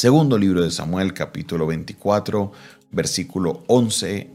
[0.00, 2.52] Segundo libro de Samuel, capítulo 24,
[2.90, 4.30] versículo 11.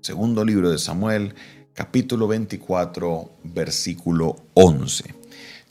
[0.00, 1.34] Segundo libro de Samuel,
[1.74, 5.14] capítulo 24, versículo 11.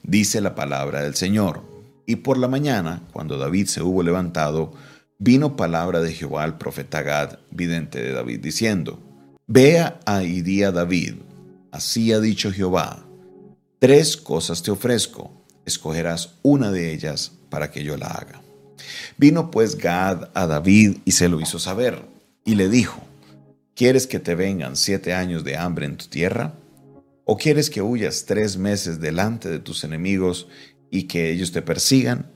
[0.04, 1.64] Dice la palabra del Señor.
[2.06, 4.72] Y por la mañana, cuando David se hubo levantado,
[5.18, 9.00] vino palabra de Jehová al profeta Gad, vidente de David, diciendo,
[9.48, 11.16] Vea a y di a David,
[11.72, 13.04] así ha dicho Jehová,
[13.80, 15.32] tres cosas te ofrezco,
[15.66, 18.44] escogerás una de ellas para que yo la haga.
[19.18, 22.02] Vino pues Gad a David y se lo hizo saber,
[22.46, 23.02] y le dijo,
[23.76, 26.54] ¿quieres que te vengan siete años de hambre en tu tierra?
[27.26, 30.48] ¿O quieres que huyas tres meses delante de tus enemigos
[30.90, 32.32] y que ellos te persigan?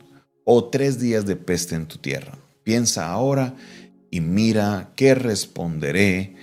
[0.45, 2.37] ¿O tres días de peste en tu tierra?
[2.63, 3.55] Piensa ahora
[4.11, 6.35] y mira qué responderé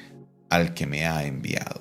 [0.48, 1.80] al que me ha enviado.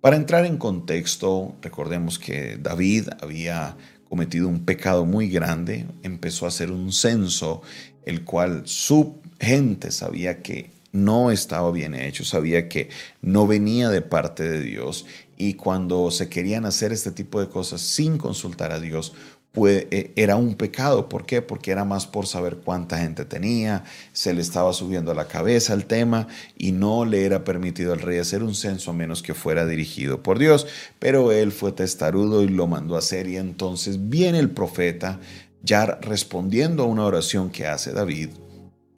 [0.00, 3.76] Para entrar en contexto, recordemos que David había
[4.08, 7.62] cometido un pecado muy grande, empezó a hacer un censo,
[8.04, 12.88] el cual su gente sabía que no estaba bien hecho, sabía que
[13.20, 17.80] no venía de parte de Dios y cuando se querían hacer este tipo de cosas
[17.80, 19.12] sin consultar a Dios,
[19.52, 21.08] pues, era un pecado.
[21.08, 21.42] ¿Por qué?
[21.42, 25.74] Porque era más por saber cuánta gente tenía, se le estaba subiendo a la cabeza
[25.74, 29.34] el tema y no le era permitido al rey hacer un censo a menos que
[29.34, 30.66] fuera dirigido por Dios.
[30.98, 35.20] Pero él fue testarudo y lo mandó a hacer y entonces viene el profeta
[35.62, 38.30] ya respondiendo a una oración que hace David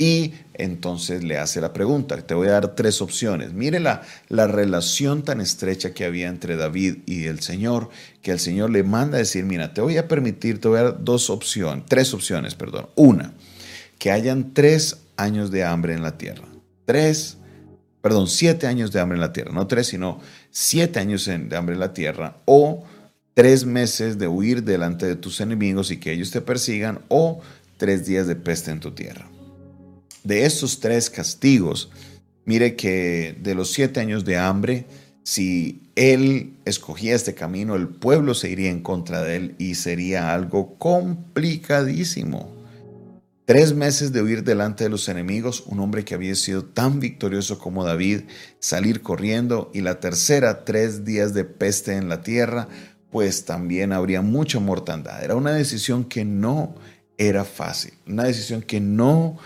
[0.00, 2.16] y entonces le hace la pregunta.
[2.16, 3.52] Te voy a dar tres opciones.
[3.52, 7.90] Mire la, la relación tan estrecha que había entre David y el Señor,
[8.22, 10.84] que el Señor le manda a decir, mira, te voy a permitir, te voy a
[10.84, 12.88] dar dos opciones, tres opciones, perdón.
[12.94, 13.34] Una,
[13.98, 16.48] que hayan tres años de hambre en la tierra.
[16.86, 17.36] Tres,
[18.00, 19.52] perdón, siete años de hambre en la tierra.
[19.52, 20.18] No tres, sino
[20.50, 22.38] siete años de hambre en la tierra.
[22.46, 22.84] O
[23.34, 27.00] tres meses de huir delante de tus enemigos y que ellos te persigan.
[27.08, 27.42] O
[27.76, 29.30] tres días de peste en tu tierra
[30.24, 31.90] de estos tres castigos,
[32.44, 34.86] mire que de los siete años de hambre,
[35.22, 40.34] si él escogía este camino, el pueblo se iría en contra de él y sería
[40.34, 42.60] algo complicadísimo.
[43.44, 47.58] Tres meses de huir delante de los enemigos, un hombre que había sido tan victorioso
[47.58, 48.20] como David,
[48.60, 52.68] salir corriendo y la tercera, tres días de peste en la tierra,
[53.10, 55.24] pues también habría mucha mortandad.
[55.24, 56.76] Era una decisión que no
[57.18, 59.40] era fácil, una decisión que no era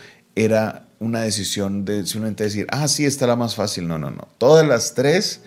[0.98, 3.86] una decisión de simplemente decir, ah, sí, está la más fácil.
[3.86, 4.28] No, no, no.
[4.38, 5.42] Todas las tres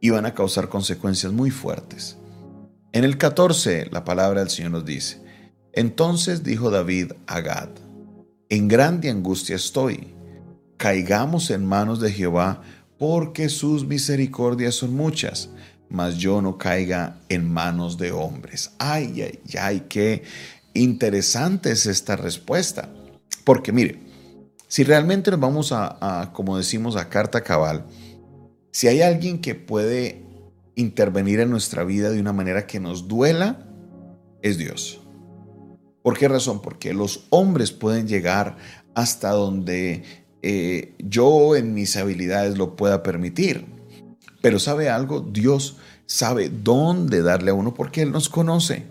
[0.00, 2.16] iban a causar consecuencias muy fuertes.
[2.92, 5.20] En el 14, la palabra del Señor nos dice,
[5.72, 7.70] entonces dijo David a Gad,
[8.48, 10.14] en grande angustia estoy,
[10.76, 12.62] caigamos en manos de Jehová,
[12.98, 15.50] porque sus misericordias son muchas,
[15.88, 18.72] mas yo no caiga en manos de hombres.
[18.78, 20.22] Ay, ay, ay, qué
[20.74, 22.88] interesante es esta respuesta.
[23.44, 23.98] Porque mire,
[24.74, 27.86] si realmente nos vamos a, como decimos, a carta cabal,
[28.72, 30.24] si hay alguien que puede
[30.74, 33.68] intervenir en nuestra vida de una manera que nos duela,
[34.42, 35.00] es Dios.
[36.02, 36.60] ¿Por qué razón?
[36.60, 38.56] Porque los hombres pueden llegar
[38.96, 40.02] hasta donde
[40.42, 43.66] eh, yo en mis habilidades lo pueda permitir.
[44.42, 45.76] Pero sabe algo, Dios
[46.06, 48.86] sabe dónde darle a uno porque Él nos conoce.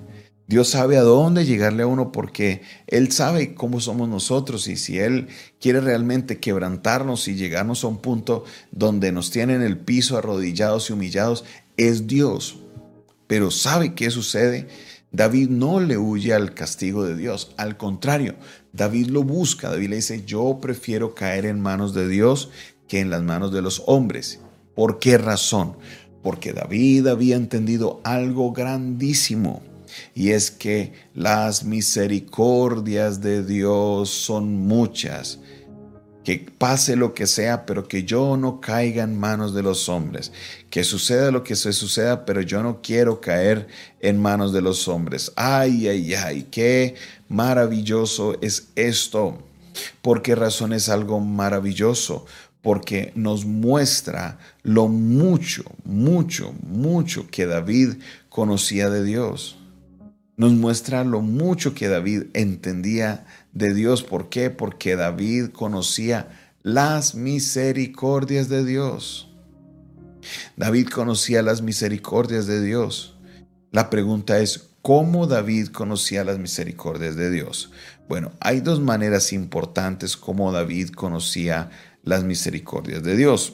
[0.45, 4.99] Dios sabe a dónde llegarle a uno porque Él sabe cómo somos nosotros y si
[4.99, 5.27] Él
[5.59, 10.93] quiere realmente quebrantarnos y llegarnos a un punto donde nos tienen el piso arrodillados y
[10.93, 11.45] humillados,
[11.77, 12.57] es Dios.
[13.27, 14.67] Pero ¿sabe qué sucede?
[15.13, 18.35] David no le huye al castigo de Dios, al contrario,
[18.73, 22.49] David lo busca, David le dice, yo prefiero caer en manos de Dios
[22.87, 24.39] que en las manos de los hombres.
[24.75, 25.77] ¿Por qué razón?
[26.23, 29.61] Porque David había entendido algo grandísimo
[30.15, 35.39] y es que las misericordias de Dios son muchas.
[36.23, 40.31] Que pase lo que sea, pero que yo no caiga en manos de los hombres.
[40.69, 43.67] Que suceda lo que se suceda, pero yo no quiero caer
[43.99, 45.33] en manos de los hombres.
[45.35, 46.95] Ay, ay, ay, qué
[47.27, 49.37] maravilloso es esto.
[50.01, 52.25] ¿Por qué razón es algo maravilloso?
[52.61, 57.95] Porque nos muestra lo mucho, mucho, mucho que David
[58.29, 59.57] conocía de Dios
[60.35, 64.03] nos muestra lo mucho que David entendía de Dios.
[64.03, 64.49] ¿Por qué?
[64.49, 66.29] Porque David conocía
[66.63, 69.29] las misericordias de Dios.
[70.55, 73.17] David conocía las misericordias de Dios.
[73.71, 77.71] La pregunta es, ¿cómo David conocía las misericordias de Dios?
[78.07, 81.69] Bueno, hay dos maneras importantes como David conocía
[82.03, 83.53] las misericordias de Dios.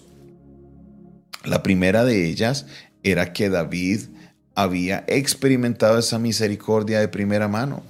[1.45, 2.65] La primera de ellas
[3.03, 4.01] era que David
[4.61, 7.81] había experimentado esa misericordia de primera mano.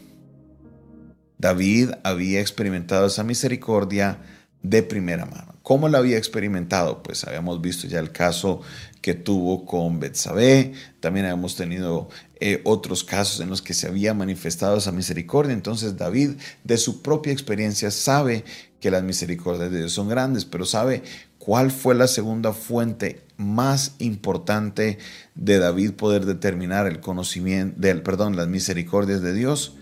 [1.39, 4.19] David había experimentado esa misericordia
[4.61, 5.55] de primera mano.
[5.63, 7.01] ¿Cómo la había experimentado?
[7.01, 8.61] Pues habíamos visto ya el caso
[9.01, 14.13] que tuvo con Betsabé, también habíamos tenido eh, otros casos en los que se había
[14.13, 15.53] manifestado esa misericordia.
[15.53, 16.33] Entonces David,
[16.63, 18.43] de su propia experiencia, sabe
[18.79, 21.01] que las misericordias de Dios son grandes, pero sabe
[21.49, 24.99] cuál fue la segunda fuente más importante
[25.33, 29.75] de David poder determinar el conocimiento, del, perdón, las misericordias de Dios.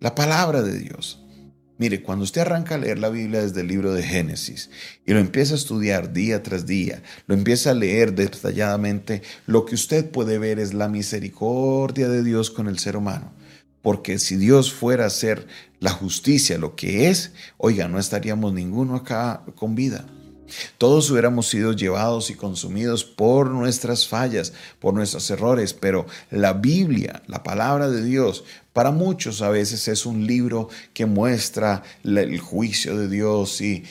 [0.00, 1.24] La palabra de Dios.
[1.78, 4.68] Mire, cuando usted arranca a leer la Biblia desde el libro de Génesis
[5.06, 9.76] y lo empieza a estudiar día tras día, lo empieza a leer detalladamente, lo que
[9.76, 13.32] usted puede ver es la misericordia de Dios con el ser humano.
[13.80, 15.46] Porque si Dios fuera a hacer
[15.78, 20.04] la justicia lo que es, oiga, no estaríamos ninguno acá con vida.
[20.78, 27.22] Todos hubiéramos sido llevados y consumidos por nuestras fallas, por nuestros errores, pero la Biblia,
[27.26, 32.96] la palabra de Dios, para muchos a veces es un libro que muestra el juicio
[32.96, 33.82] de Dios y,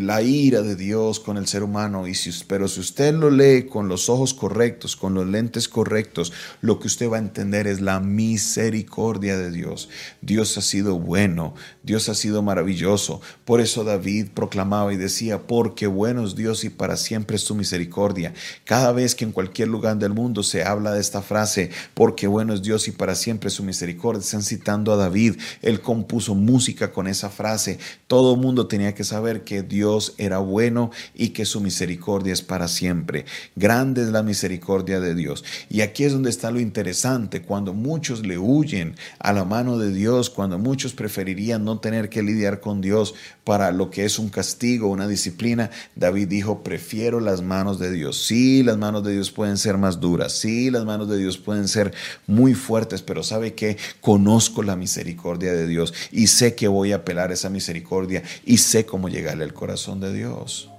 [0.00, 2.06] la ira de Dios con el ser humano.
[2.06, 6.32] Y si, pero si usted lo lee con los ojos correctos, con los lentes correctos,
[6.62, 9.90] lo que usted va a entender es la misericordia de Dios.
[10.22, 13.20] Dios ha sido bueno, Dios ha sido maravilloso.
[13.44, 17.54] Por eso David proclamaba y decía, porque bueno es Dios y para siempre es su
[17.54, 18.32] misericordia.
[18.64, 22.54] Cada vez que en cualquier lugar del mundo se habla de esta frase, porque bueno
[22.54, 25.36] es Dios y para siempre es su misericordia, están citando a David.
[25.62, 27.78] Él compuso música con esa frase.
[28.06, 32.42] Todo el mundo tenía que saber que Dios era bueno y que su misericordia es
[32.42, 33.24] para siempre.
[33.56, 35.44] Grande es la misericordia de Dios.
[35.68, 37.42] Y aquí es donde está lo interesante.
[37.42, 42.22] Cuando muchos le huyen a la mano de Dios, cuando muchos preferirían no tener que
[42.22, 43.14] lidiar con Dios
[43.44, 48.22] para lo que es un castigo, una disciplina, David dijo, prefiero las manos de Dios.
[48.22, 50.32] Sí, las manos de Dios pueden ser más duras.
[50.32, 51.92] Sí, las manos de Dios pueden ser
[52.26, 56.96] muy fuertes, pero ¿sabe que conozco la misericordia de Dios y sé que voy a
[56.96, 60.70] apelar a esa misericordia y sé cómo llegarle al corazón de Dios.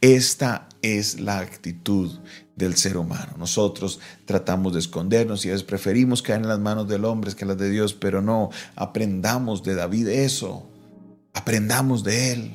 [0.00, 2.18] Esta es la actitud
[2.56, 3.34] del ser humano.
[3.38, 7.44] Nosotros tratamos de escondernos y a veces preferimos caer en las manos del hombre que
[7.44, 10.66] en las de Dios, pero no, aprendamos de David eso,
[11.34, 12.50] aprendamos de él.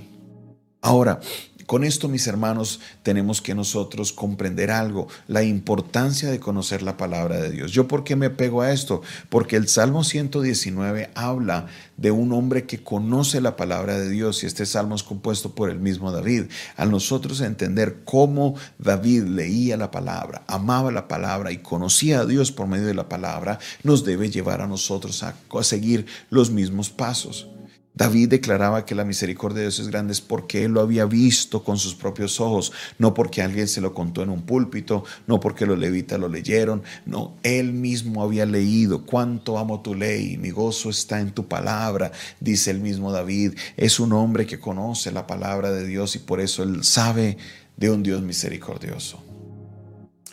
[0.82, 1.20] Ahora,
[1.66, 7.42] con esto, mis hermanos, tenemos que nosotros comprender algo, la importancia de conocer la palabra
[7.42, 7.72] de Dios.
[7.72, 9.02] ¿Yo por qué me pego a esto?
[9.30, 11.66] Porque el Salmo 119 habla
[11.98, 15.70] de un hombre que conoce la palabra de Dios y este salmo es compuesto por
[15.70, 16.46] el mismo David.
[16.78, 22.52] Al nosotros entender cómo David leía la palabra, amaba la palabra y conocía a Dios
[22.52, 27.48] por medio de la palabra, nos debe llevar a nosotros a, seguir los mismos pasos.
[27.96, 31.78] David declaraba que la misericordia de Dios es grande porque él lo había visto con
[31.78, 35.80] sus propios ojos, no porque alguien se lo contó en un púlpito, no porque los
[35.80, 41.20] levitas lo leyeron, no, él mismo había leído, cuánto amo tu ley, mi gozo está
[41.20, 45.88] en tu palabra, dice el mismo David, es un hombre que conoce la palabra de
[45.88, 47.38] Dios y por eso él sabe
[47.78, 49.35] de un Dios misericordioso.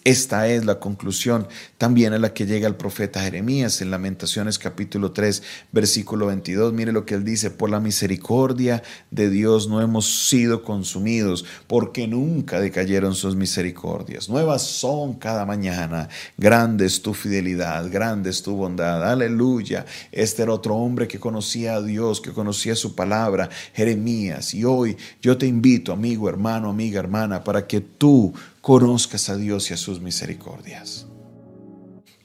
[0.04, 1.46] Esta es la conclusión
[1.78, 6.72] también a la que llega el profeta Jeremías en Lamentaciones capítulo 3 versículo 22.
[6.72, 8.82] Mire lo que él dice, por la misericordia
[9.12, 14.28] de Dios no hemos sido consumidos, porque nunca decayeron sus misericordias.
[14.28, 19.08] Nuevas son cada mañana, grande es tu fidelidad, grande es tu bondad.
[19.08, 19.87] Aleluya.
[20.10, 24.52] Este era otro hombre que conocía a Dios, que conocía su palabra, Jeremías.
[24.52, 29.70] Y hoy yo te invito, amigo, hermano, amiga, hermana, para que tú conozcas a Dios
[29.70, 31.06] y a sus misericordias.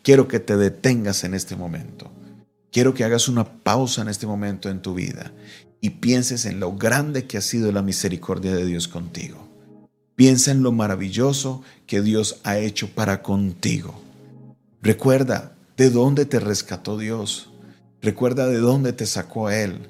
[0.04, 2.12] Quiero que te detengas en este momento.
[2.72, 5.34] Quiero que hagas una pausa en este momento en tu vida
[5.82, 9.48] y pienses en lo grande que ha sido la misericordia de Dios contigo.
[10.16, 14.00] Piensa en lo maravilloso que Dios ha hecho para contigo.
[14.82, 17.50] Recuerda de dónde te rescató Dios.
[18.00, 19.90] Recuerda de dónde te sacó Él.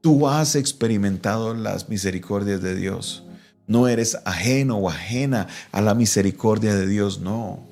[0.00, 3.25] Tú has experimentado las misericordias de Dios.
[3.66, 7.64] No eres ajeno o ajena a la misericordia de Dios, no.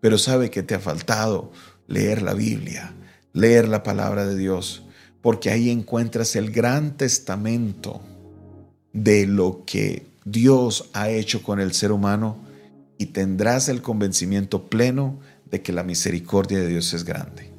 [0.00, 1.50] Pero sabe que te ha faltado
[1.86, 2.92] leer la Biblia,
[3.32, 4.82] leer la palabra de Dios,
[5.22, 8.00] porque ahí encuentras el gran testamento
[8.92, 12.36] de lo que Dios ha hecho con el ser humano
[12.98, 15.18] y tendrás el convencimiento pleno
[15.50, 17.57] de que la misericordia de Dios es grande.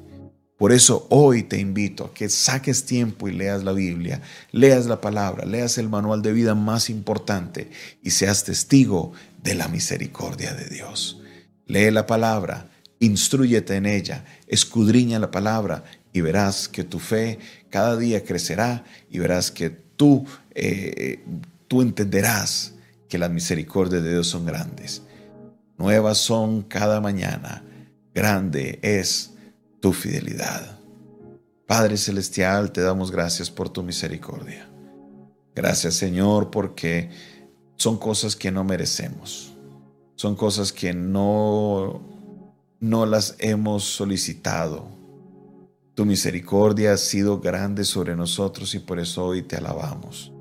[0.60, 4.20] Por eso hoy te invito a que saques tiempo y leas la Biblia,
[4.52, 7.70] leas la palabra, leas el manual de vida más importante
[8.02, 11.22] y seas testigo de la misericordia de Dios.
[11.64, 17.38] Lee la palabra, instruyete en ella, escudriña la palabra y verás que tu fe
[17.70, 21.24] cada día crecerá y verás que tú, eh,
[21.68, 22.74] tú entenderás
[23.08, 25.00] que las misericordias de Dios son grandes.
[25.78, 27.64] Nuevas son cada mañana.
[28.12, 29.29] Grande es
[29.80, 30.78] tu fidelidad.
[31.66, 34.68] Padre Celestial, te damos gracias por tu misericordia.
[35.54, 37.10] Gracias Señor porque
[37.76, 39.54] son cosas que no merecemos.
[40.16, 42.02] Son cosas que no,
[42.78, 44.86] no las hemos solicitado.
[45.94, 50.32] Tu misericordia ha sido grande sobre nosotros y por eso hoy te alabamos,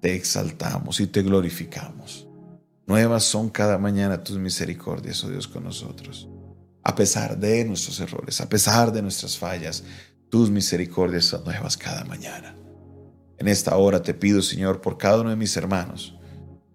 [0.00, 2.28] te exaltamos y te glorificamos.
[2.86, 6.28] Nuevas son cada mañana tus misericordias, oh Dios, con nosotros.
[6.88, 9.82] A pesar de nuestros errores, a pesar de nuestras fallas,
[10.30, 12.54] tus misericordias son nuevas cada mañana.
[13.38, 16.16] En esta hora te pido, Señor, por cada uno de mis hermanos,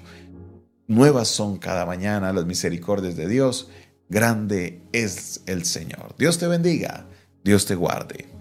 [0.88, 3.70] Nuevas son cada mañana las misericordias de Dios.
[4.10, 6.16] Grande es el Señor.
[6.18, 7.08] Dios te bendiga.
[7.44, 8.35] Dios te guarde.